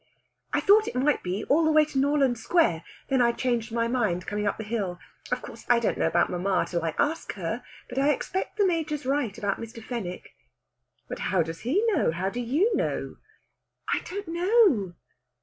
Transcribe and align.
"I 0.51 0.61
thought 0.61 0.87
it 0.87 0.95
might 0.95 1.21
be, 1.21 1.43
all 1.43 1.63
the 1.63 1.69
way 1.71 1.85
to 1.85 1.99
Norland 1.99 2.39
Square. 2.39 2.83
Then 3.09 3.21
I 3.21 3.31
changed 3.31 3.71
my 3.71 3.87
mind 3.87 4.25
coming 4.25 4.47
up 4.47 4.57
the 4.57 4.63
hill. 4.63 4.97
Of 5.31 5.43
course, 5.43 5.63
I 5.69 5.77
don't 5.77 5.95
know 5.99 6.07
about 6.07 6.31
mamma 6.31 6.65
till 6.67 6.83
I 6.83 6.95
ask 6.97 7.33
her. 7.33 7.63
But 7.87 7.99
I 7.99 8.09
expect 8.11 8.57
the 8.57 8.65
Major's 8.65 9.05
right 9.05 9.37
about 9.37 9.59
Mr. 9.61 9.79
Fenwick." 9.79 10.33
"But 11.07 11.19
how 11.29 11.43
does 11.43 11.59
he 11.59 11.85
know? 11.89 12.09
How 12.11 12.31
do 12.31 12.39
you 12.39 12.75
know?" 12.75 13.17
"I 13.93 13.99
don't 14.09 14.27
know." 14.27 14.95